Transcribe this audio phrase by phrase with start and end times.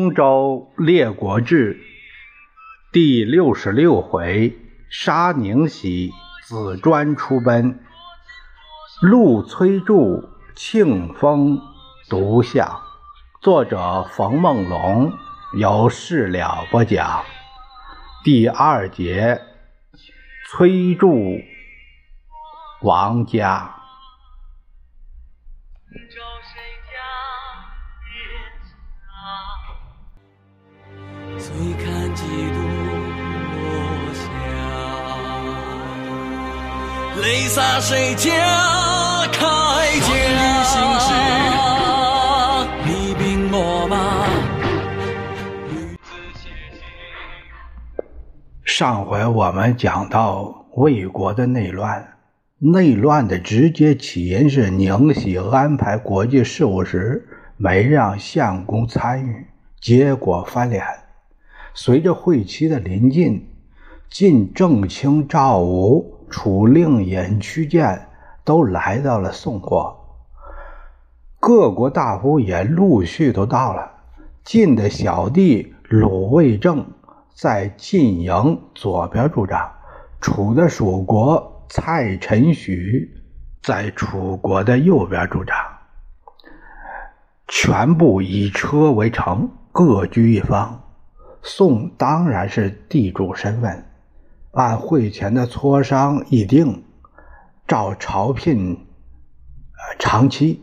[0.00, 1.78] 东周列国志
[2.90, 4.56] 第六十六回，
[4.88, 6.10] 沙宁喜，
[6.42, 7.78] 子专出奔，
[9.02, 10.26] 陆崔杼，
[10.56, 11.60] 庆丰
[12.08, 12.80] 独相。
[13.42, 15.12] 作者冯梦龙，
[15.58, 17.22] 由事了不讲。
[18.24, 19.42] 第二节，
[20.48, 21.44] 崔杼
[22.80, 23.79] 王家。
[37.22, 38.30] 泪洒谁家
[39.30, 39.40] 铠
[40.00, 40.10] 甲？
[42.86, 44.26] 厉兵秣马。
[48.64, 52.16] 上回我们讲到魏国的内乱，
[52.58, 59.46] 内乱的直接起因是宁喜安排国际事务时没让相公参与，
[59.78, 60.82] 结果翻脸。
[61.74, 63.46] 随着会期的临近，
[64.08, 68.08] 晋正卿赵武、楚令尹屈建
[68.44, 70.24] 都来到了宋国，
[71.38, 73.90] 各国大夫也陆续都到了。
[74.42, 76.86] 晋的小弟鲁卫正
[77.34, 79.72] 在晋营左边驻扎，
[80.20, 83.22] 楚的蜀国蔡臣许
[83.62, 85.80] 在楚国的右边驻扎，
[87.46, 90.82] 全部以车为城，各居一方。
[91.42, 93.86] 宋当然是地主身份，
[94.52, 96.82] 按会前的磋商议定，
[97.68, 100.60] 照朝聘呃长期，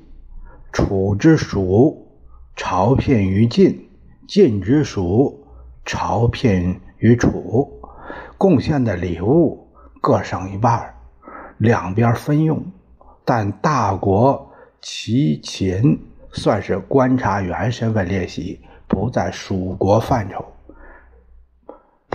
[0.73, 2.19] 楚之属
[2.53, 3.89] 朝聘于晋，
[4.28, 5.47] 晋之属
[5.85, 7.79] 朝聘于楚，
[8.38, 9.69] 贡献的礼物
[10.01, 10.94] 各省一半，
[11.57, 12.62] 两边分用。
[13.23, 14.51] 但大国
[14.81, 15.97] 齐秦
[16.33, 20.44] 算是观察员身份列席，不在蜀国范畴。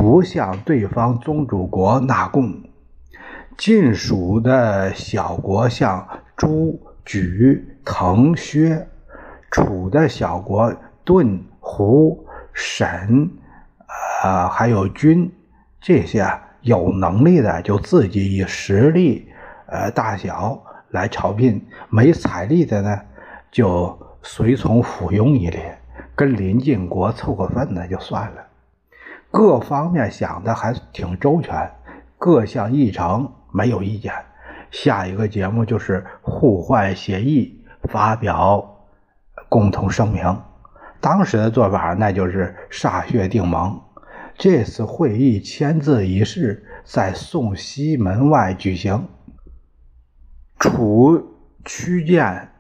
[0.02, 2.52] 不向对方宗主国纳贡，
[3.56, 8.84] 晋属的小国向朱、举、滕、薛；
[9.48, 10.74] 楚的小国
[11.04, 13.30] 顿、胡、沈，
[14.24, 15.30] 呃，还有君，
[15.80, 16.26] 这些
[16.62, 19.28] 有能力的就自己以实力，
[19.66, 20.60] 呃，大小
[20.91, 23.00] 来朝聘；没财力的呢，
[23.52, 25.78] 就随从附庸一列，
[26.16, 28.41] 跟邻近国凑个份子就算了。
[29.32, 31.72] 各方面想的还挺周全，
[32.19, 34.12] 各项议程没有意见。
[34.70, 38.87] 下一个节目就是互换协议，发表
[39.48, 40.42] 共同声明。
[41.00, 43.81] 当时的做法那就是歃血定盟。
[44.37, 49.09] 这次会议签字仪式在宋西门外举行。
[50.59, 52.50] 楚屈建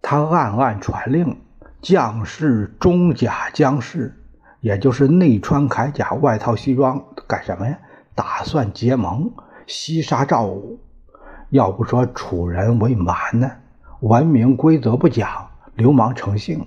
[0.00, 1.36] 他暗暗传令，
[1.82, 4.19] 将士中甲将士。
[4.60, 7.78] 也就是内穿铠甲，外套西装，干什么呀？
[8.14, 9.30] 打算结盟，
[9.66, 10.78] 西杀赵武。
[11.48, 13.50] 要不说楚人为蛮呢，
[14.00, 16.66] 文明规则不讲，流氓成性。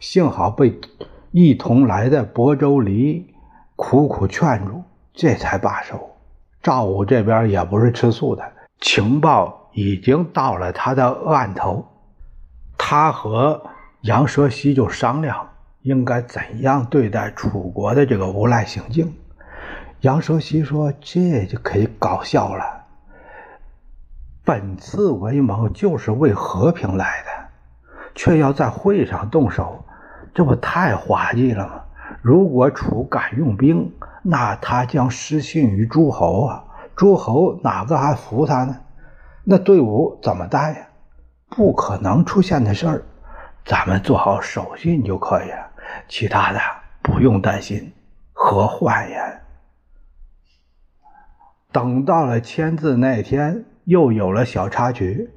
[0.00, 0.80] 幸好被
[1.30, 3.32] 一同来的亳州离
[3.76, 4.82] 苦苦劝住，
[5.14, 6.10] 这才罢手。
[6.62, 8.42] 赵武这边也不是吃素的，
[8.80, 11.86] 情报已经到了他的案头，
[12.76, 13.62] 他和
[14.02, 15.48] 杨蛇溪就商量。
[15.82, 19.12] 应该怎样对待楚国的这个无赖行径？
[20.02, 22.84] 杨蛇溪说：“这就可以搞笑了。
[24.44, 27.48] 本次为盟就是为和平来的，
[28.14, 29.84] 却要在会上动手，
[30.34, 31.82] 这不太滑稽了吗？
[32.20, 36.64] 如果楚敢用兵，那他将失信于诸侯啊！
[36.94, 38.76] 诸侯哪个还服他呢？
[39.42, 40.86] 那队伍怎么带呀？
[41.48, 43.02] 不可能出现的事儿，
[43.64, 45.70] 咱们做好守信就可以了。”
[46.08, 46.60] 其他的
[47.02, 47.92] 不用担心，
[48.32, 49.40] 何患呀？
[51.72, 55.30] 等到了签字那天，又有了小插曲。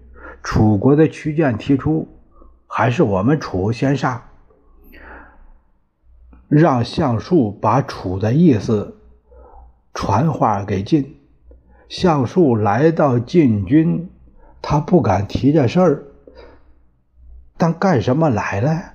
[0.44, 2.08] 楚国的屈建提出，
[2.68, 4.30] 还是我们楚先杀，
[6.48, 9.00] 让项术把楚的意思
[9.94, 11.20] 传话给晋。
[11.88, 14.12] 项术来到晋军，
[14.62, 16.04] 他不敢提这事儿，
[17.58, 18.95] 但干什么来了？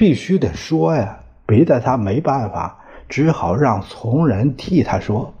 [0.00, 2.74] 必须得说呀，逼得他没办法，
[3.06, 5.34] 只好让从人替他说。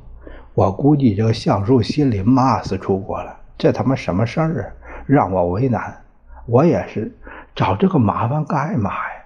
[0.52, 4.68] 我估计这个相术心里骂死楚国了，这他妈什么事儿啊？
[5.06, 6.04] 让我为难，
[6.44, 7.10] 我也是
[7.54, 9.24] 找这个麻烦干嘛呀？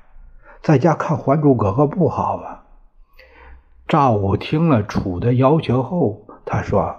[0.62, 2.60] 在家看《还珠格格》不好吗？
[3.88, 6.94] 赵武听了楚的要求后，他说：“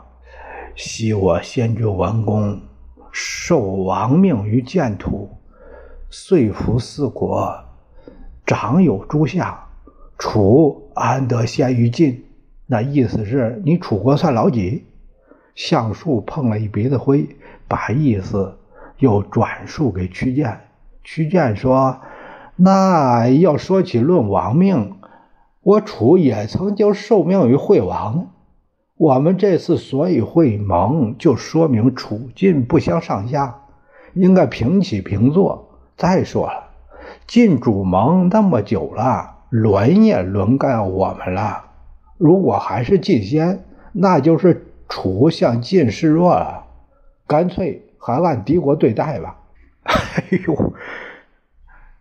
[0.76, 2.60] 昔我先君文公
[3.14, 5.30] 受亡命于建土，
[6.10, 7.58] 遂服四国。”
[8.45, 9.57] 长有诸相，
[10.18, 12.24] 楚安得先于晋？
[12.68, 14.86] 那意思是你楚国算老几？
[15.56, 17.30] 相术碰了一鼻子灰，
[17.68, 18.57] 把意思
[19.00, 20.62] 又转述给屈建。
[21.03, 22.01] 屈建说
[22.57, 24.95] ：“那要说起论王命，
[25.62, 28.27] 我楚也曾经受命于惠王。
[28.97, 33.62] 我们这次所以会盟，就说明楚晋不相上下，
[34.13, 35.69] 应该平起平坐。
[35.97, 36.65] 再说了，
[37.27, 41.66] 晋主盟那么久了，轮也轮到我们了。
[42.18, 46.66] 如果还是晋先，那就是楚向晋示弱了，
[47.27, 49.38] 干脆还按敌国对待吧。”
[49.83, 50.74] 哎呦！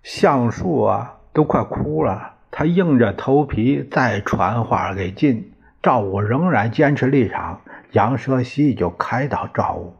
[0.02, 2.34] 橡树啊，都快哭了。
[2.50, 5.52] 他硬着头皮再传话给晋。
[5.82, 7.60] 赵武仍然坚持立场。
[7.92, 9.94] 杨蛇西就开导赵武：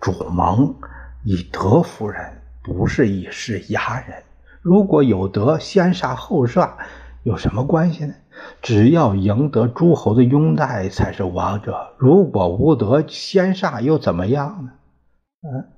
[0.00, 0.74] 主盟
[1.24, 4.22] 以德服人，不是以势压人。
[4.66, 6.76] 如果有德，先杀后杀
[7.22, 8.14] 有什么关系呢？
[8.60, 11.94] 只要赢得诸侯的拥戴才是王者。
[11.98, 14.72] 如果无德，先杀又怎么样呢？
[15.48, 15.68] 嗯，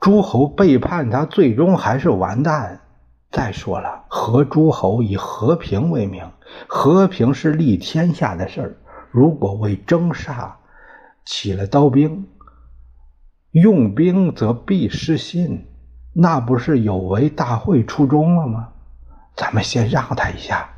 [0.00, 2.82] 诸侯背叛他，最终还是完蛋。
[3.30, 6.30] 再说了，和诸侯以和平为名，
[6.66, 8.76] 和平是立天下的事儿。
[9.12, 10.58] 如果为征杀
[11.24, 12.26] 起了刀兵，
[13.52, 15.66] 用兵则必失信，
[16.14, 18.68] 那不是有违大会初衷了吗？
[19.36, 20.70] 咱们先让他一下，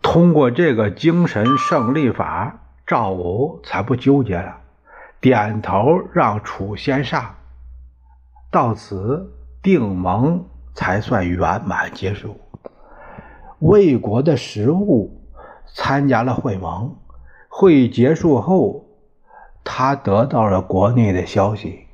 [0.00, 4.58] 通过这个精神胜利法，赵武才不纠结了，
[5.20, 7.34] 点头让楚先上，
[8.50, 9.32] 到此
[9.62, 10.44] 定盟。
[10.74, 12.40] 才算圆满结束。
[13.58, 15.26] 魏国的食物
[15.74, 16.94] 参加了会盟，
[17.48, 18.86] 会议结束后，
[19.64, 21.88] 他得到了国内的消息：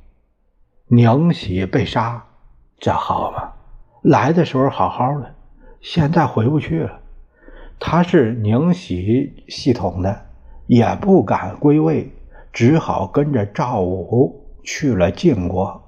[0.89, 2.27] 宁喜被杀，
[2.79, 3.53] 这好吗？
[4.03, 5.35] 来的时候好好的，
[5.81, 7.01] 现在回不去了。
[7.79, 10.27] 他是宁喜系统的，
[10.67, 12.13] 也不敢归位，
[12.53, 15.83] 只好跟着赵武去了晋国。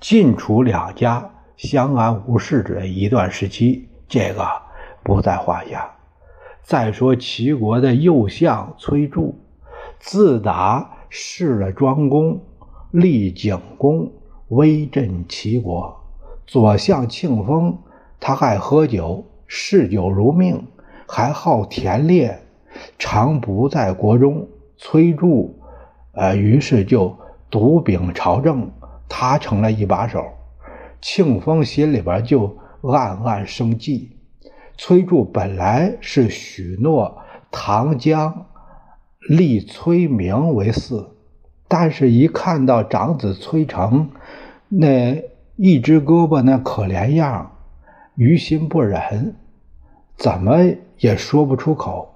[0.00, 1.30] 晋楚两家。
[1.56, 4.46] 相安无事者一段时期，这个
[5.02, 5.90] 不在话下。
[6.62, 9.32] 再说齐国的右相崔杼，
[9.98, 12.38] 自打弑了庄公，
[12.90, 14.12] 立景公，
[14.48, 15.98] 威震齐国。
[16.46, 17.78] 左相庆丰，
[18.20, 20.64] 他爱喝酒，嗜酒如命，
[21.06, 22.38] 还好田猎，
[22.98, 24.46] 常不在国中。
[24.78, 25.50] 崔杼，
[26.12, 27.16] 呃，于是就
[27.50, 28.70] 独秉朝政，
[29.08, 30.22] 他成了一把手。
[31.00, 34.16] 庆丰心里边就暗暗生计。
[34.76, 37.18] 崔杼本来是许诺
[37.50, 38.46] 唐江
[39.28, 41.06] 立崔明为嗣，
[41.66, 44.10] 但是一看到长子崔成
[44.68, 45.22] 那
[45.56, 47.50] 一只胳膊那可怜样，
[48.14, 49.34] 于心不忍，
[50.16, 50.58] 怎么
[50.98, 52.12] 也说不出口。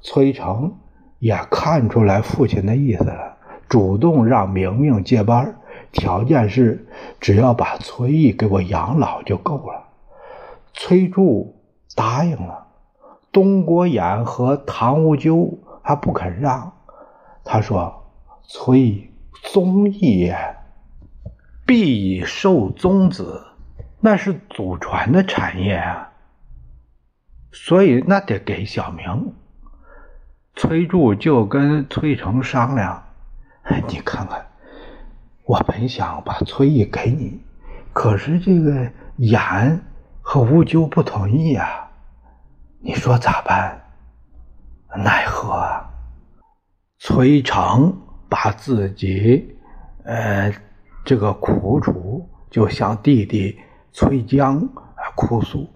[0.00, 0.72] 崔成
[1.18, 3.36] 也看出来父亲的意思了，
[3.68, 5.56] 主动让明明接班。
[5.90, 6.86] 条件是，
[7.18, 9.84] 只要把崔毅给我养老就够了。
[10.72, 11.54] 崔杼
[11.96, 12.68] 答应了，
[13.32, 16.72] 东郭衍和唐无咎还不肯让。
[17.42, 18.04] 他说
[18.46, 19.10] ：“崔
[19.42, 20.55] 宗义也，
[21.66, 23.44] 必以受宗子，
[24.00, 26.12] 那是祖传的产业啊，
[27.52, 29.34] 所以那得给小明。”
[30.54, 33.02] 崔杼就跟崔成商量
[33.88, 34.46] ：“你看看。”
[35.44, 37.40] 我本想把崔毅给你，
[37.92, 39.80] 可是这个严
[40.20, 41.88] 和乌鸠不同意啊，
[42.80, 43.80] 你说咋办？
[44.96, 45.52] 奈何？
[45.52, 45.88] 啊？
[46.98, 47.96] 崔成
[48.28, 49.56] 把自己
[50.04, 50.52] 呃
[51.06, 53.56] 这个苦楚就向弟弟
[53.92, 54.68] 崔江
[55.14, 55.70] 哭诉。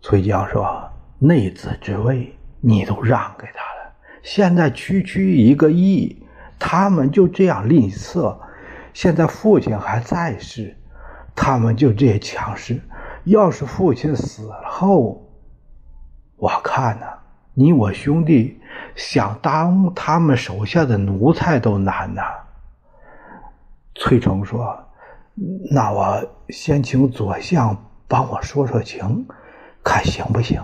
[0.00, 0.88] 崔江说
[1.18, 3.92] ：“内子之位你都让给他了，
[4.22, 6.24] 现在区区一个亿，
[6.60, 8.38] 他们就这样吝啬。”
[8.94, 10.76] 现在父亲还在世，
[11.34, 12.80] 他们就这些强势。
[13.24, 15.28] 要是父亲死了后，
[16.36, 17.06] 我看呢，
[17.52, 18.60] 你我兄弟
[18.94, 22.22] 想当他们手下的奴才都难呐。
[23.94, 24.78] 崔成说
[25.70, 29.26] ：“那我先请左相帮我说说情，
[29.82, 30.62] 看行不行？”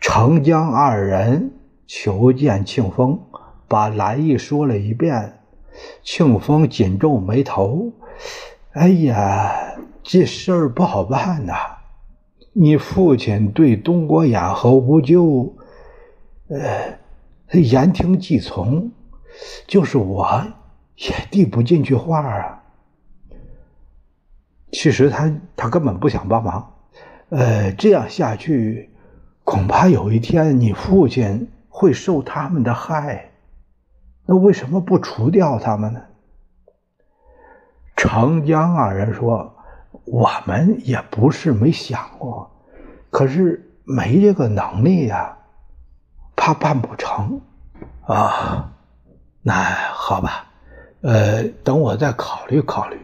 [0.00, 1.52] 程江二人
[1.86, 3.18] 求见庆丰，
[3.66, 5.40] 把来意说了一遍。
[6.04, 7.92] 庆丰紧皱眉头，
[8.74, 11.54] 哎呀，这事儿不好办呐！
[12.52, 15.56] 你父亲对东郭衍和吴咎，
[16.48, 18.92] 呃，言听计从，
[19.66, 20.46] 就是我
[20.96, 22.62] 也递不进去话啊。
[24.72, 26.74] 其实他他根本不想帮忙，
[27.28, 28.90] 呃，这样下去，
[29.44, 33.30] 恐怕有一天你父亲会受他们的害。
[34.26, 36.00] 那为什么不除掉他们呢？
[37.96, 39.54] 长江二人说
[40.04, 42.50] ：“我们也不是没想过，
[43.10, 45.36] 可是没这个能力呀，
[46.34, 47.40] 怕办不成。”
[48.06, 48.72] 啊，
[49.42, 49.52] 那
[49.92, 50.46] 好吧，
[51.04, 52.98] 呃，等我再考虑考虑。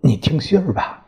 [0.00, 1.04] 你听信儿吧。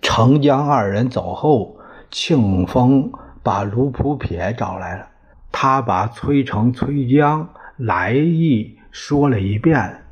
[0.00, 1.76] 程江二人走后，
[2.10, 5.06] 庆丰把卢普撇找来了。
[5.52, 10.02] 他把崔成、崔江来意说了一遍。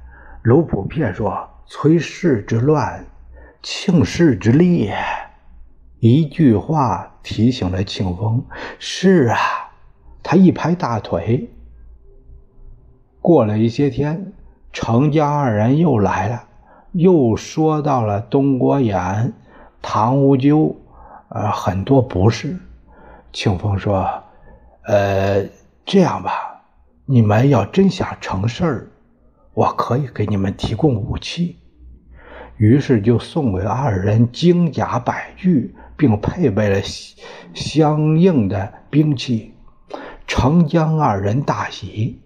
[0.43, 3.07] 卢普撇说：“崔氏之乱，
[3.63, 4.93] 庆氏之利。”
[6.01, 8.45] 一句话提醒了庆丰。
[8.79, 9.39] 是啊，
[10.23, 11.51] 他一拍大腿。
[13.25, 14.35] 过了一些天，
[14.71, 16.45] 程江二人又来了，
[16.93, 19.33] 又说到了东郭衍、
[19.81, 20.77] 唐无咎，
[21.31, 22.55] 呃，很多不是。
[23.33, 24.07] 庆丰说。
[24.83, 25.43] 呃，
[25.87, 26.65] 这样吧，
[27.07, 28.91] 你们要真想成事儿，
[29.55, 31.57] 我可以给你们提供武器。
[32.59, 36.83] 于是就送给二人精甲百具，并配备了
[37.55, 39.55] 相应的兵器。
[40.27, 42.21] 程江二人大喜，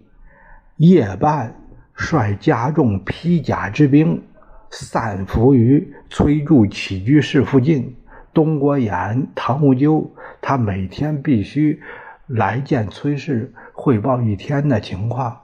[0.78, 1.54] 夜半
[1.92, 4.22] 率加重披甲之兵
[4.70, 7.94] 散伏于崔杼起居室附近。
[8.32, 11.80] 东郭衍、唐无咎，他每天必须。
[12.28, 15.34] 来见崔氏汇报一天的情况，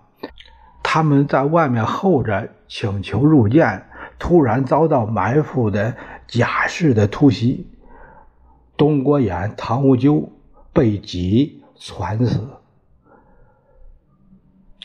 [0.83, 3.85] 他们在外面候着，请求入见，
[4.19, 7.67] 突然遭到埋伏的贾氏的突袭，
[8.77, 10.31] 东郭衍、唐无咎
[10.75, 12.47] 被戟惨死。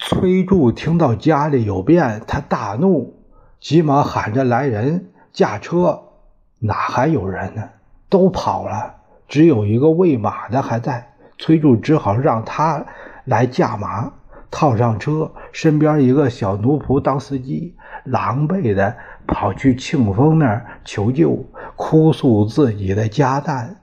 [0.09, 3.13] 崔杼听到家里有变，他大怒，
[3.59, 6.01] 急忙喊着来人驾车，
[6.57, 7.69] 哪还有人呢？
[8.09, 8.95] 都跑了，
[9.27, 11.13] 只有一个喂马的还在。
[11.37, 12.83] 崔杼只好让他
[13.25, 14.11] 来驾马，
[14.49, 18.97] 套上车，身边一个小奴仆当司机，狼狈的
[19.27, 23.75] 跑去庆丰那儿求救，哭诉自己的家难。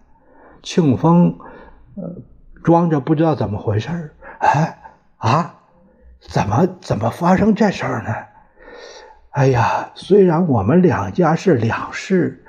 [0.61, 1.38] 庆丰，
[1.95, 2.16] 呃，
[2.64, 4.78] 装着不知道怎么回事儿哎
[5.18, 5.56] 啊，
[6.28, 8.14] 怎么怎么发生这事儿呢？
[9.30, 12.45] 哎呀，虽然我们两家是两世，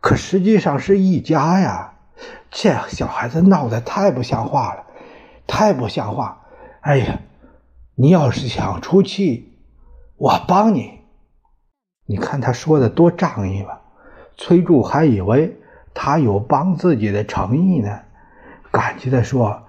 [0.00, 1.94] 可实际上是一家呀。
[2.50, 4.84] 这小孩子闹得太不像话了，
[5.46, 6.40] 太不像话！
[6.80, 7.20] 哎呀，
[7.94, 9.56] 你要是想出气，
[10.16, 11.00] 我帮你。
[12.06, 13.80] 你看他说的多仗义吧？
[14.36, 15.56] 崔柱还以为
[15.94, 18.00] 他有帮自己的诚意呢，
[18.72, 19.62] 感激的说：“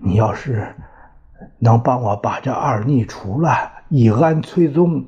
[0.00, 0.74] 你要是
[1.64, 5.04] 能帮我把这二逆除了，以安崔宗，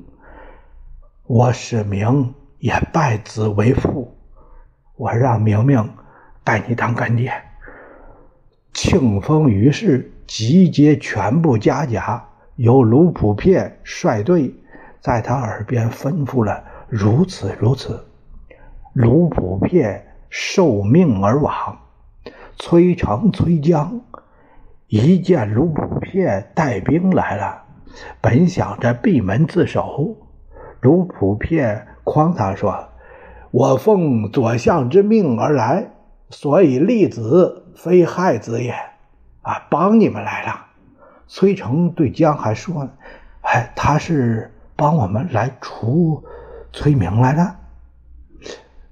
[1.27, 4.17] 我使明也拜子为父。
[4.95, 5.89] 我让明明。”
[6.45, 7.33] 拜你当干爹。
[8.71, 12.23] 庆丰于是集结全部家甲，
[12.55, 14.53] 由卢普片率队，
[15.01, 18.05] 在他耳边吩咐了如此如此。
[18.93, 21.77] 卢普片受命而往。
[22.57, 23.99] 崔成、崔江
[24.97, 27.63] 一见卢普片带兵来了，
[28.21, 30.15] 本想着闭门自守。
[30.79, 32.87] 卢普片诓他说
[33.51, 35.91] ：“我奉左相之命而来。”
[36.31, 38.71] 所以立子非害子也，
[39.41, 40.67] 啊，帮你们来了。
[41.27, 42.91] 崔成对江还说呢，
[43.41, 46.23] 哎，他是帮我们来除
[46.71, 47.57] 崔明来了。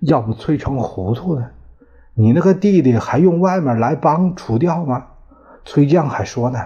[0.01, 1.47] 要不崔成糊涂呢？
[2.13, 5.07] 你那个弟弟还用外面来帮除掉吗？
[5.65, 6.59] 崔江还说呢，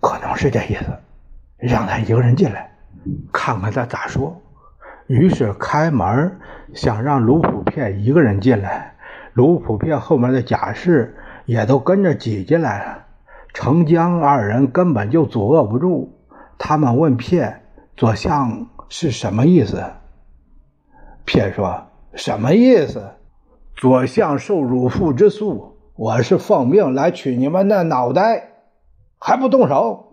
[0.00, 0.86] 可能是这意思，
[1.58, 2.72] 让他一个人进来，
[3.32, 4.40] 看看他咋说。
[5.06, 6.38] 于是开门，
[6.74, 8.94] 想让卢普片一个人进来。
[9.34, 13.04] 卢普片后面的贾氏也都跟着挤进来了，
[13.52, 16.18] 程江二人根本就阻遏不住。
[16.58, 17.62] 他们问片
[17.96, 19.82] 左相是什么意思？
[21.24, 23.10] 片说：“什么意思？
[23.74, 28.48] 左相受辱父之诉，我是奉命来取你们的脑袋，
[29.18, 30.08] 还不动手？”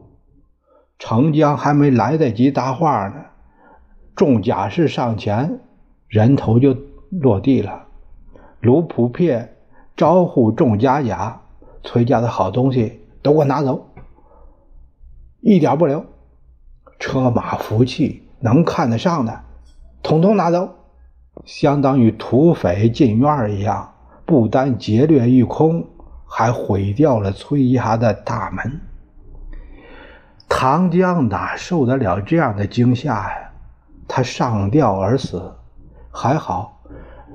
[1.00, 3.26] 程江还没来得及答话呢，
[4.16, 5.62] 众甲士上前，
[6.08, 6.76] 人头就
[7.10, 7.88] 落地了。
[8.60, 9.56] 卢普片
[9.96, 11.42] 招呼众家甲
[11.84, 13.88] ：“崔家的好东西都给我拿走，
[15.40, 16.06] 一点不留。
[17.00, 19.44] 车马福气能看得上的，
[20.04, 20.76] 统统拿走。
[21.46, 23.94] 相当于土匪进院一样，
[24.30, 25.84] 不单劫掠一空，
[26.24, 28.80] 还毁掉了崔家的大门。
[30.48, 33.52] 唐江哪受得了这样的惊吓呀？
[34.08, 35.52] 他上吊而死，
[36.12, 36.80] 还好。”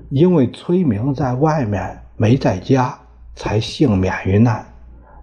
[0.09, 2.97] 因为崔明在外面没在家，
[3.35, 4.65] 才幸免于难。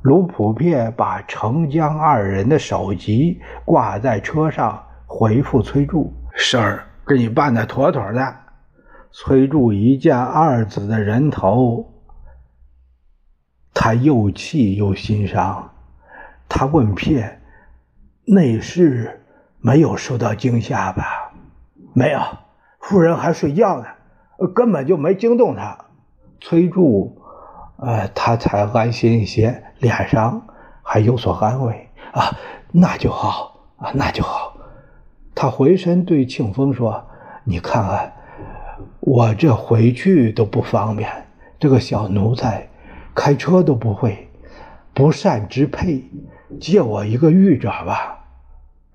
[0.01, 8.35] 卢普撇把程江二人的首级挂在车上，回复崔柱：“事儿给你办的妥妥的。”
[9.11, 11.93] 崔杼一见二子的人头，
[13.73, 15.71] 他又气又心伤。
[16.47, 17.39] 他问撇
[18.25, 19.25] ：“内侍
[19.59, 21.33] 没有受到惊吓吧
[21.93, 22.19] ？”“没有，
[22.79, 23.85] 夫人还睡觉呢，
[24.55, 25.77] 根本就没惊动他。”
[26.39, 27.11] 崔杼，
[27.77, 29.63] 呃，他才安心一些。
[29.79, 30.47] 脸上
[30.83, 32.37] 还有所安慰啊，
[32.71, 34.55] 那就好啊，那就好。
[35.33, 37.07] 他回身对庆丰说
[37.43, 38.13] ：“你看看，
[39.11, 41.09] 我这回去都不方便。
[41.59, 42.69] 这个小奴才
[43.13, 44.29] 开车都不会，
[44.93, 46.05] 不善支配，
[46.61, 48.25] 借我一个玉爪吧。”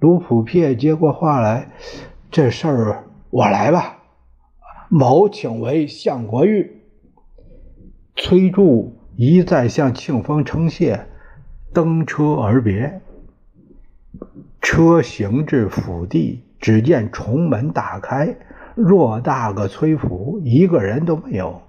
[0.01, 1.69] 卢普撇接过话来
[2.33, 3.99] ：“这事儿我来吧。”
[4.89, 6.83] 某请为相国玉。
[8.17, 8.95] 崔杼。
[9.17, 11.07] 一再向庆丰称谢，
[11.73, 13.01] 登车而别。
[14.61, 18.37] 车行至府地，只见重门大开，
[18.77, 21.63] 偌大个崔府，一个人都没有。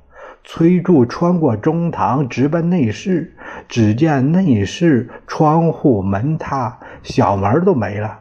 [0.43, 3.35] 崔柱穿过中堂，直奔内室，
[3.67, 8.19] 只见内室窗户门塌，小门都没了。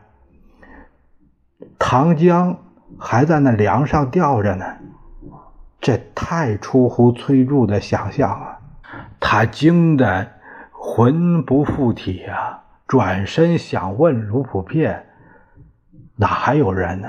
[1.79, 2.57] 糖浆
[2.99, 4.65] 还在那梁上吊着呢，
[5.81, 8.59] 这太出乎崔柱的想象了。
[9.21, 10.29] 他惊得
[10.71, 12.63] 魂不附体啊！
[12.87, 15.07] 转身想问卢普片，
[16.17, 17.09] 哪还有人呢？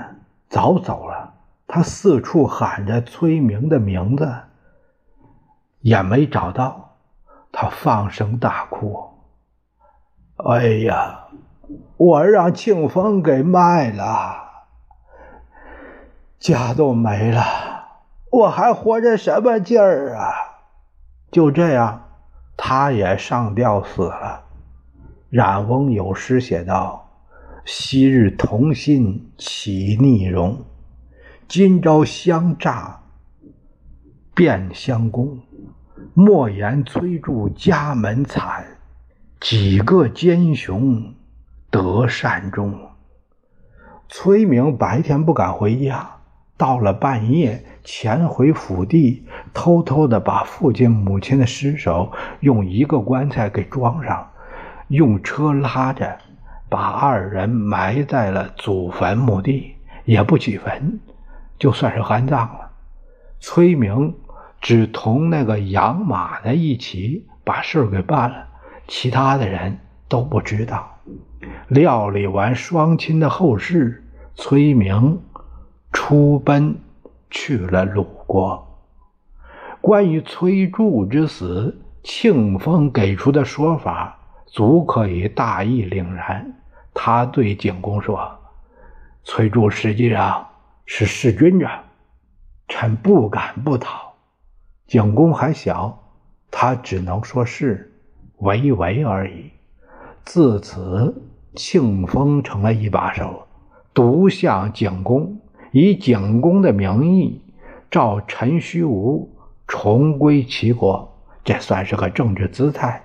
[0.49, 1.26] 早走了。
[1.67, 4.33] 他四处喊着崔明的名字，
[5.81, 6.95] 也没找到。
[7.51, 9.09] 他放声大哭
[10.49, 11.27] ：“哎呀，
[11.97, 14.65] 我让庆丰给卖了，
[16.39, 17.43] 家都没了，
[18.31, 20.31] 我还活着什么劲儿啊？”
[21.31, 22.03] 就这样。
[22.59, 24.43] 他也上吊死了。
[25.29, 27.07] 冉翁有诗写道
[27.65, 30.65] ：“昔日同心起逆容，
[31.47, 32.99] 今朝相诈
[34.35, 35.39] 变相公。
[36.13, 38.65] 莫言崔杼家门惨，
[39.39, 41.13] 几个奸雄
[41.71, 42.77] 得善终。”
[44.09, 46.09] 崔明白天不敢回家。
[46.57, 54.27] 到了半夜，潜回府地，偷偷的把父亲、母亲的尸首用一个棺材给装上，
[54.87, 56.17] 用车拉着，
[56.67, 60.99] 把二人埋在了祖坟墓地，也不起坟，
[61.57, 62.71] 就算是安葬了。
[63.39, 64.15] 崔明
[64.61, 68.47] 只同那个养马的一起把事儿给办了，
[68.87, 70.99] 其他的人都不知道。
[71.67, 74.03] 料理完双亲的后事，
[74.35, 75.19] 崔明。
[75.93, 76.77] 出奔
[77.31, 78.83] 去了鲁国。
[79.81, 86.53] 关于崔杼之死，庆丰给出的说法足可以大义凛然。
[86.93, 88.29] 他对景公说
[89.23, 90.46] ：“崔杼实际上
[90.87, 91.69] 是弑君者，
[92.67, 94.15] 臣不敢不讨。”
[94.87, 96.01] 景公还小，
[96.49, 97.93] 他只能说是
[98.37, 99.51] 为为而已。
[100.23, 101.13] 自此，
[101.55, 103.45] 庆丰成了一把手，
[103.93, 105.37] 独向景公。
[105.71, 107.41] 以景公的名义，
[107.91, 109.29] 召陈虚无
[109.67, 113.03] 重归齐国，这算是个政治姿态。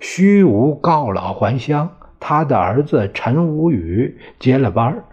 [0.00, 5.04] 虚无告老还乡，他的儿子陈无宇接了班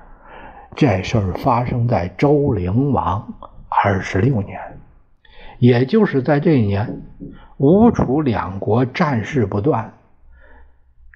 [0.75, 3.33] 这事儿发生在周灵王
[3.69, 4.59] 二十六年，
[5.59, 7.01] 也就是在这一年，
[7.57, 9.93] 吴楚两国战事不断，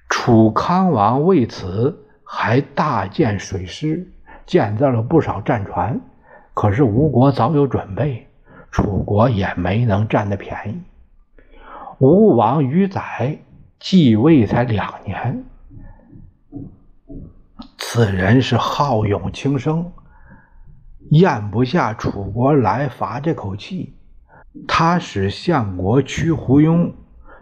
[0.08, 4.08] 楚康王为此还大建水师。
[4.46, 6.00] 建造了不少战船，
[6.54, 8.26] 可是吴国早有准备，
[8.72, 10.82] 楚国也没能占得便宜。
[11.98, 13.38] 吴王于载
[13.78, 15.44] 继位才两年，
[17.92, 19.90] 此人是好勇轻生，
[21.10, 23.96] 咽不下楚国来伐这口气，
[24.68, 26.92] 他使相国屈胡庸，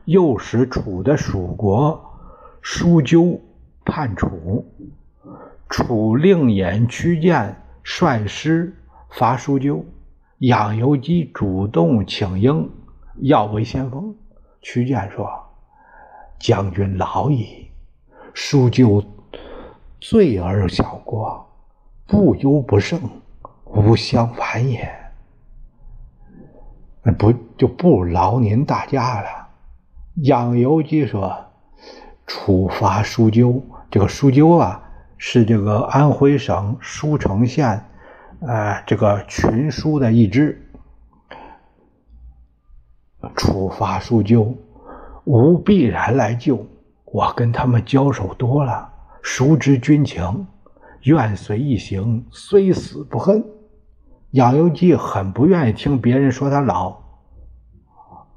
[0.06, 2.18] 诱使楚的属国
[2.62, 3.38] 叔纠
[3.84, 4.64] 叛楚。
[5.68, 8.74] 楚令尹屈建率师
[9.10, 9.84] 伐叔纠，
[10.38, 12.70] 养由基主动请缨，
[13.16, 14.16] 要为先锋。
[14.62, 15.28] 屈建说
[16.40, 17.68] ：“将军老矣，
[18.32, 19.04] 叔纠
[20.00, 21.48] 罪而小过，
[22.06, 23.00] 不忧不胜，
[23.64, 24.88] 无相反也。
[27.18, 29.48] 不就不劳您大家了。”
[30.24, 31.46] 养由基说
[32.26, 34.84] ：“处罚叔纠，这个叔纠啊。”
[35.20, 37.84] 是这个安徽省舒城县，
[38.38, 40.64] 呃，这个群书的一支。
[43.34, 44.56] 处罚书鸠，
[45.24, 46.64] 吾必然来救。
[47.04, 48.92] 我跟他们交手多了，
[49.30, 50.46] 熟知军情，
[51.02, 53.44] 愿随一行，虽死不恨。
[54.30, 56.96] 杨由基很不愿意听别人说他老，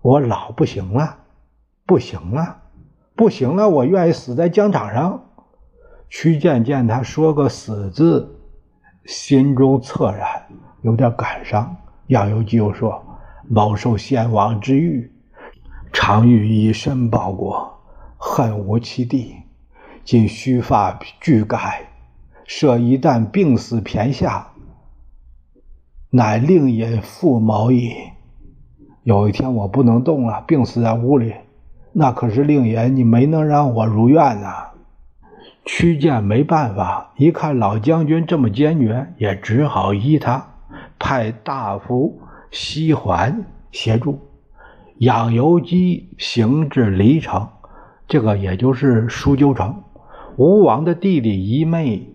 [0.01, 1.17] 我老不行了，
[1.85, 2.63] 不行了，
[3.15, 5.23] 不行了，我愿意死在疆场上。
[6.09, 8.37] 屈建见他说个死字，
[9.05, 10.43] 心中恻然，
[10.81, 11.73] 有点感伤。
[12.07, 13.01] 杨由基又说
[13.49, 15.09] ：“某受先王之欲，
[15.93, 17.79] 常欲以身报国，
[18.17, 19.37] 恨无其地，
[20.03, 21.89] 今须发俱改，
[22.45, 24.47] 设一旦病死骈下。”
[26.13, 27.93] 乃令尹父毛矣。
[29.03, 31.33] 有一天我不能动了，病死在屋里，
[31.93, 34.67] 那可是令尹，你没能让我如愿呐。
[35.63, 40.45] 屈建没办法，一看老将军这么坚决，也只好依他，
[40.99, 42.19] 派大夫
[42.51, 44.19] 西环协助，
[44.97, 47.47] 养由基行至黎城，
[48.07, 49.81] 这个也就是舒鸠城。
[50.37, 52.07] 吴王的弟弟一妹。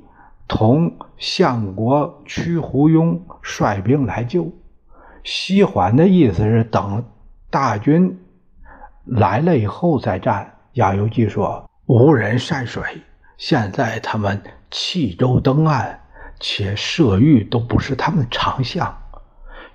[0.48, 4.52] 同相国屈胡庸率兵来救，
[5.24, 7.04] 西桓的意思是等
[7.50, 8.16] 大军
[9.04, 10.54] 来了以后再战。
[10.74, 12.84] 亚由基说：“无人善水，
[13.36, 15.98] 现在他们弃舟登岸，
[16.38, 18.96] 且射御都不是他们的长项，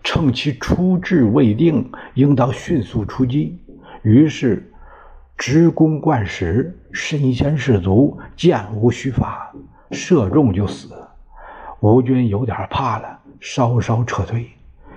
[0.06, 3.60] 趁其出至未定，应当迅速出击。”
[4.04, 4.72] 于是
[5.38, 9.52] 直攻贯石，身先士卒，箭无虚发。
[9.92, 10.96] 射中就死，
[11.82, 14.50] 吴军有点怕了，稍稍撤退。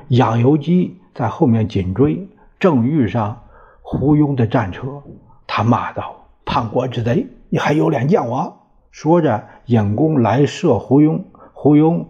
[0.08, 2.28] 养由基在后面紧追，
[2.60, 3.42] 正遇上
[3.82, 5.02] 胡庸的战车，
[5.46, 6.14] 他骂道
[6.46, 8.56] ：“叛国之贼，你还有脸见我！”
[8.92, 11.20] 说着引弓来射胡庸，
[11.52, 12.04] 胡庸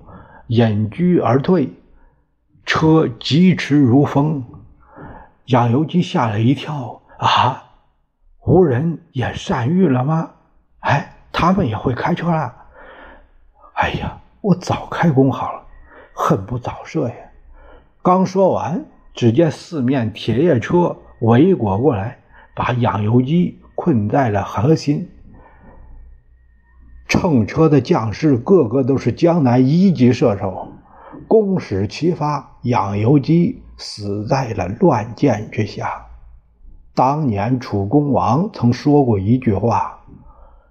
[0.48, 1.72] 隐居而退，
[2.66, 4.44] 车疾驰如风。
[5.46, 7.64] 养由基吓了一跳：“啊，
[8.46, 10.30] 胡人也善御了吗？
[10.80, 12.54] 哎，他们也会开车了。”
[13.72, 15.62] 哎呀，我早开工好了，
[16.12, 17.14] 恨不早射呀！
[18.02, 22.18] 刚说完，只见四面铁叶车围裹过来，
[22.54, 25.08] 把养由基困在了核心。
[27.08, 30.68] 乘车的将士个个都是江南一级射手，
[31.26, 36.04] 弓矢齐发，养由基死在了乱箭之下。
[36.94, 40.00] 当年楚公王曾说过一句话：“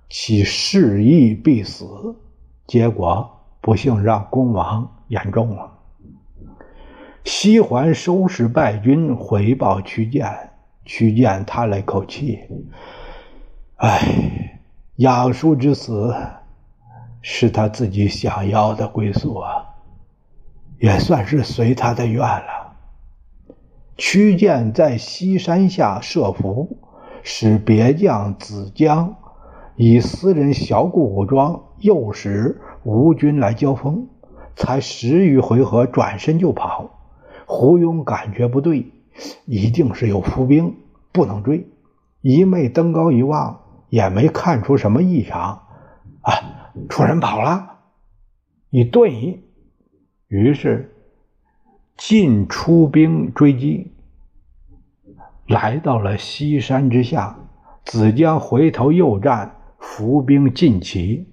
[0.10, 2.16] 其事义必死。”
[2.66, 5.70] 结果不幸让公王言中了。
[7.26, 10.52] 西环收拾败军，回报屈建。
[10.86, 12.40] 屈建叹了一口气
[13.78, 14.60] ：“唉，
[14.98, 16.14] 养叔之死
[17.22, 19.66] 是他自己想要的归宿啊，
[20.80, 22.48] 也算是随他的愿了。”
[24.06, 26.78] 屈建在西山下设伏，
[27.24, 29.16] 使别将子江
[29.78, 31.64] 以私人小股武装。
[31.80, 34.10] 诱使吴军来交锋，
[34.58, 37.00] 才十余回合，转身就跑。
[37.46, 38.92] 胡庸感觉不对，
[39.46, 40.76] 一定是有伏兵，
[41.14, 41.66] 不能追。
[42.20, 45.64] 一妹登高一望，也没看出什么异常。
[46.24, 47.70] 啊，出人跑了！
[48.70, 49.40] 一顿，
[50.28, 50.94] 于是
[51.96, 53.93] 进出兵追击，
[55.48, 57.36] 来到了西山之下。
[57.86, 61.28] 子江回头又战，伏兵尽齐。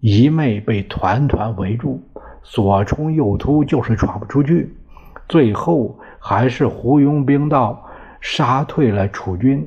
[0.00, 1.98] 一妹被团团围住，
[2.42, 4.76] 左冲右突，就是闯不出去。
[5.26, 7.82] 最后还是胡庸兵到，
[8.20, 9.66] 杀退了楚军，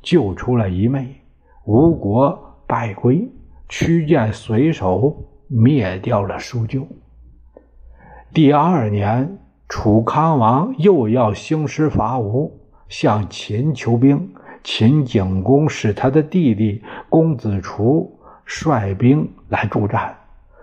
[0.00, 1.20] 救出了一妹。
[1.64, 3.28] 吴国败归，
[3.68, 6.86] 屈建随手灭掉了舒纠。
[8.32, 12.57] 第二年，楚康王又要兴师伐吴，
[12.88, 14.34] 向秦求兵。
[14.64, 18.14] 秦景公使他的弟弟公子楚。
[18.50, 20.16] 率兵来助战，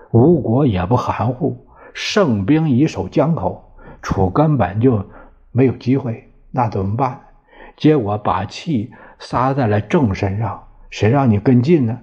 [0.09, 3.63] 吴国也不含糊，胜兵已守江口，
[4.01, 5.05] 楚根本就
[5.51, 7.21] 没有机会，那怎么办？
[7.77, 11.99] 结果把气撒在了郑身上，谁让你跟进呢？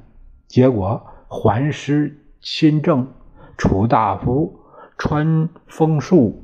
[0.47, 3.09] 结果还师亲郑，
[3.59, 4.61] 楚大夫
[4.97, 6.42] 穿风术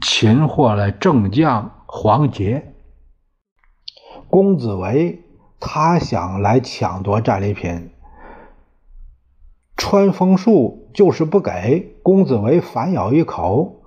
[0.00, 2.74] 擒获了正将黄杰，
[4.28, 5.22] 公子围。
[5.62, 7.90] 他想来抢夺战利品，
[9.76, 11.98] 穿风术就是不给。
[12.02, 13.82] 公子围反咬一口，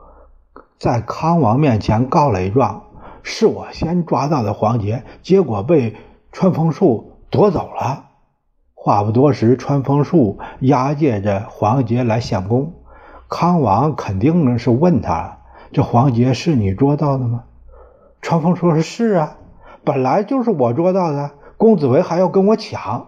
[0.78, 2.84] 在康王面前告了一状：
[3.24, 5.96] 是我先抓到的黄杰，结果被
[6.32, 8.12] 穿风术夺走了。
[8.76, 12.74] 话不多时，穿风术押解着黄杰来献功。
[13.28, 15.40] 康王肯定是问他：
[15.74, 17.46] 这黄杰是你捉到的吗？
[18.22, 19.38] 传风说是是啊，
[19.84, 23.08] 本来就是我捉到的，公子维还要跟我抢，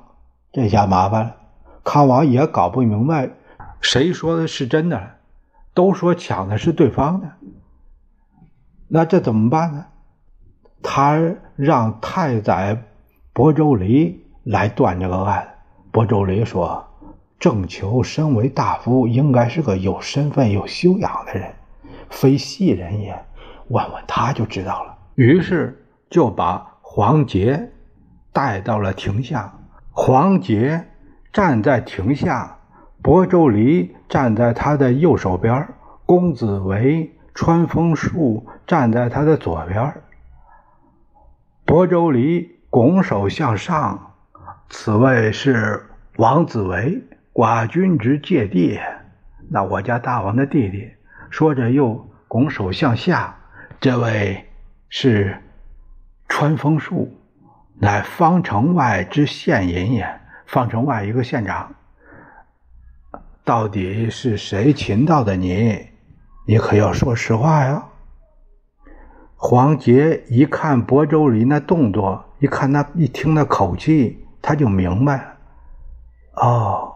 [0.52, 1.36] 这下麻烦了。
[1.84, 3.30] 康王也搞不明白
[3.80, 5.12] 谁说的是真的，
[5.76, 7.34] 都说抢的是对方的，
[8.88, 9.86] 那这怎么办呢？
[10.82, 11.20] 他
[11.56, 12.84] 让太宰
[13.34, 15.50] 亳州离来断这个案。
[15.92, 16.88] 亳州离说
[17.40, 21.54] ：“郑求身为大夫，应该是个有身份、有修养的人，
[22.10, 23.18] 非细人也。
[23.68, 27.72] 问问他就知道了。”于是就把黄杰
[28.32, 29.54] 带到了庭下。
[29.92, 30.86] 黄杰
[31.32, 32.58] 站在庭下，
[33.02, 35.68] 亳州离站在他的右手边，
[36.06, 39.94] 公子围、穿风树站在他的左边。
[41.66, 44.12] 亳州离拱手向上。
[44.70, 45.86] 此位是
[46.18, 47.02] 王子维，
[47.34, 48.80] 寡君之芥弟。
[49.50, 50.92] 那我家大王的弟弟。
[51.30, 53.36] 说着又拱手向下。
[53.80, 54.50] 这位
[54.90, 55.42] 是
[56.28, 57.12] 穿风树，
[57.80, 60.20] 乃方城外之县尹也。
[60.46, 61.74] 方城外一个县长。
[63.44, 65.88] 到底是谁擒到的你？
[66.48, 67.86] 你可要说实话呀！
[69.36, 74.26] 黄杰一看亳州离那动作，一看那一听那口气。
[74.42, 75.38] 他就明白了，
[76.36, 76.94] 哦，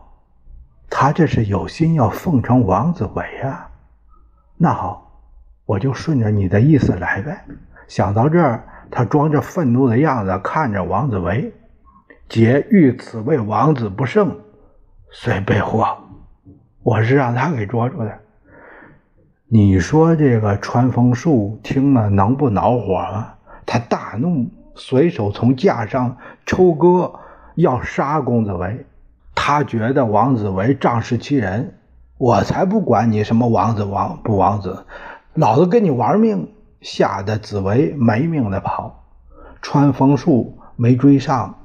[0.87, 3.68] 他这是有心要奉承王子维啊。
[4.61, 5.21] 那好，
[5.65, 7.45] 我就顺着你的意思来呗。
[7.87, 11.53] 想到这儿，他装着愤怒的样子看着王子维，
[12.27, 14.37] 姐遇此为王子不胜，
[15.11, 15.87] 遂被获。
[16.83, 18.19] 我是让他给捉住的。
[19.47, 23.33] 你说这个穿风树听了能不恼火吗？
[23.65, 24.45] 他大怒，
[24.75, 27.17] 随手从架上抽割。
[27.55, 28.85] 要杀公子维，
[29.35, 31.78] 他觉得王子维仗势欺人，
[32.19, 34.85] 我才不管你什么王子王不王子，
[35.35, 36.51] 老子跟你玩命，
[36.81, 39.05] 吓得紫薇没命的跑，
[39.61, 41.55] 穿风树没追上，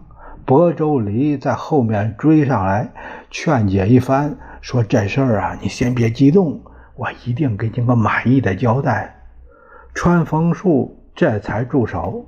[0.46, 2.92] 亳州离在后面追上来，
[3.32, 6.60] 劝解一番，说这事儿啊，你先别激动，
[6.94, 9.12] 我一定给你个满意的交代。
[9.92, 12.24] 穿风树这才住手，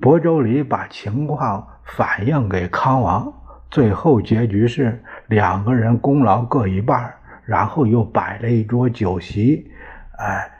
[0.00, 1.68] 亳州离把情况。
[1.84, 3.30] 反映给康王，
[3.68, 7.12] 最后结局是两个人功劳各一半，
[7.52, 9.70] 然后又摆了一桌酒席，
[10.16, 10.50] 哎，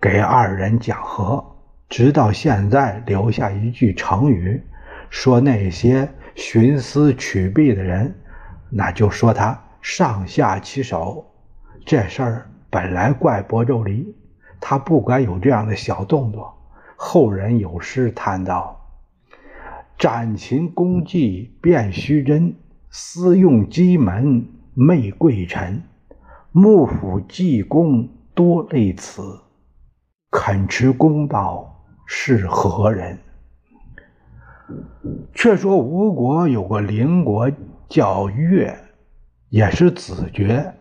[0.00, 1.54] 给二人讲和。
[1.88, 4.60] 直到现在留下一句成语，
[5.08, 8.12] 说那些徇私取弊的人，
[8.70, 11.24] 那就说他上下其手。
[11.84, 14.12] 这事儿本来怪亳州离，
[14.60, 16.52] 他不该有这样的小动作。
[16.96, 18.84] 后人有诗叹道。
[19.96, 22.56] 斩秦功绩辨虚真，
[22.90, 25.84] 私用机门媚贵臣。
[26.58, 29.38] 幕府济公多类此，
[30.30, 33.18] 肯持公道是何人？
[35.34, 37.52] 却说吴国有个邻国
[37.90, 38.74] 叫越，
[39.50, 40.72] 也是子爵。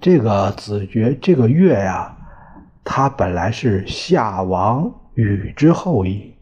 [0.00, 2.16] 这个子爵，这个越呀，
[2.82, 6.34] 他本来是夏王禹之后裔。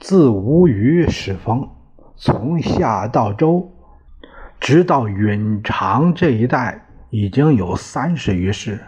[0.00, 1.70] 自吴虞始封，
[2.16, 3.70] 从夏到周，
[4.58, 6.85] 直到允常这一代，
[7.16, 8.78] 已经有三十余世。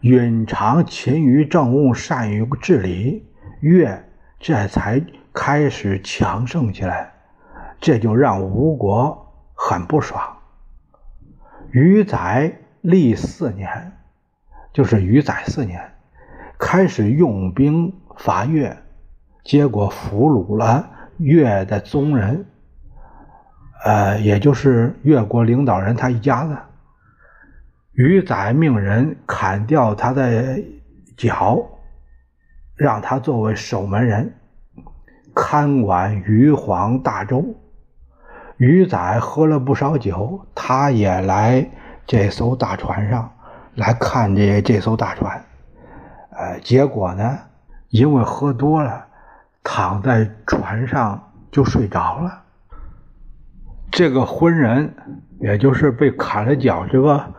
[0.00, 3.26] 允常勤于政务，善于治理，
[3.60, 4.04] 越
[4.38, 7.10] 这才开始强盛起来。
[7.80, 10.22] 这就让吴国很不爽。
[11.70, 13.92] 余载历四年，
[14.70, 15.80] 就是余载四年，
[16.58, 18.76] 开始用兵伐越。
[19.42, 22.44] 结果俘虏了越的宗人，
[23.86, 26.58] 呃，也就是越国领导人他一家子。
[27.94, 30.60] 余载命人砍掉他的
[31.16, 31.64] 脚，
[32.76, 34.34] 让他作为守门人，
[35.34, 37.54] 看管余黄大州。
[38.56, 41.68] 余载喝了不少酒，他也来
[42.06, 43.32] 这艘大船上
[43.74, 45.44] 来看这这艘大船，
[46.30, 47.38] 呃，结果呢，
[47.88, 49.06] 因为喝多了。
[49.66, 52.42] 躺在船上就睡着了。
[53.90, 54.94] 这个昏人，
[55.40, 57.32] 也就是被砍了脚这个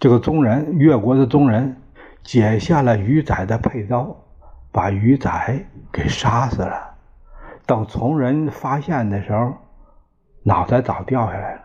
[0.00, 1.76] 这个宗人，越国的宗人，
[2.22, 4.16] 解下了鱼仔的佩刀，
[4.70, 6.94] 把鱼仔给杀死了。
[7.66, 9.54] 等从人发现的时候，
[10.42, 11.60] 脑袋早掉下来了。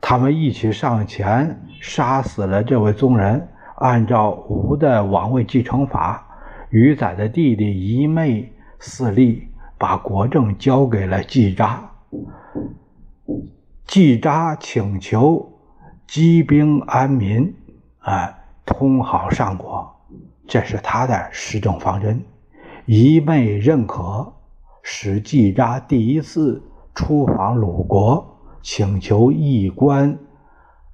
[0.00, 3.48] 他们一起上前杀死了这位宗人。
[3.76, 6.26] 按照吴的王位继承法，
[6.68, 8.52] 鱼仔的弟弟一妹。
[8.82, 9.46] 四立
[9.76, 11.80] 把国政交给了季札，
[13.86, 15.49] 季札请求
[16.10, 17.54] 积兵安民，
[18.00, 19.88] 啊，通好上国，
[20.44, 22.20] 这是他的施政方针。
[22.84, 24.32] 一昧认可，
[24.82, 26.60] 使季札第一次
[26.96, 30.18] 出访鲁国，请求议官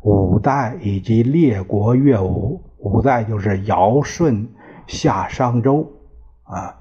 [0.03, 2.61] 五代以及列国乐舞。
[2.77, 4.47] 五代就是尧舜
[4.87, 5.91] 夏商周
[6.43, 6.77] 啊。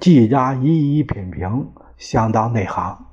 [0.00, 3.06] 季札一一品评，相当内行，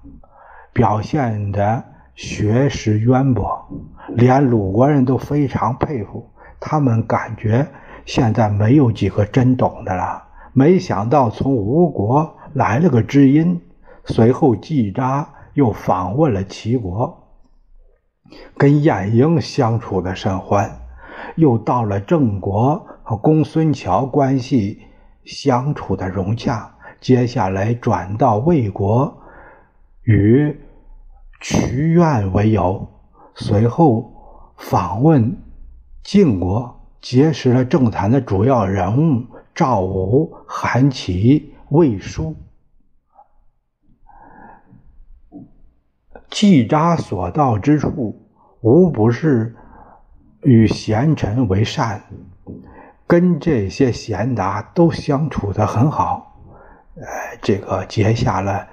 [0.73, 1.83] 表现的
[2.15, 3.67] 学识渊博，
[4.09, 6.31] 连鲁国人都非常佩服。
[6.59, 7.67] 他们感觉
[8.05, 10.23] 现在没有几个真懂的了。
[10.53, 13.61] 没想到从吴国来了个知音，
[14.05, 17.27] 随后季札又访问了齐国，
[18.57, 20.79] 跟晏婴相处的甚欢，
[21.35, 24.81] 又到了郑国和公孙乔关系
[25.25, 29.21] 相处的融洽，接下来转到魏国，
[30.03, 30.57] 与
[31.47, 32.87] 渠苑为由，
[33.35, 35.37] 随后访问
[36.03, 39.23] 晋国，结识了政坛的主要人物。
[39.53, 42.35] 赵武、韩琦、魏书，
[46.31, 48.27] 季札所到之处，
[48.61, 49.55] 无不是
[50.41, 52.03] 与贤臣为善，
[53.05, 56.41] 跟这些贤达都相处的很好，
[56.95, 57.05] 呃，
[57.41, 58.67] 这个结下了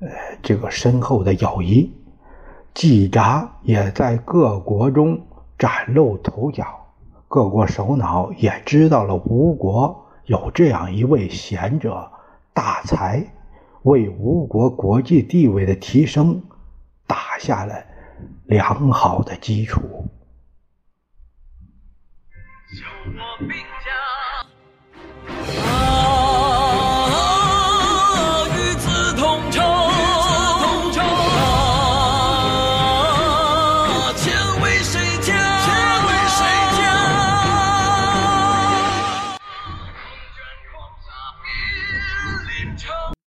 [0.00, 0.08] 呃
[0.42, 1.95] 这个深厚的友谊。
[2.76, 6.86] 季札也在各国中崭露头角，
[7.26, 10.06] 各国首脑也知道了吴国。
[10.26, 12.12] 有这样一位贤者
[12.52, 13.32] 大才，
[13.84, 16.42] 为吴国国际地位的提升
[17.06, 17.82] 打下了
[18.44, 19.80] 良好的基础。